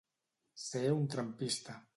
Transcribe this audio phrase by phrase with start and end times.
[0.63, 1.81] Ser un trampista.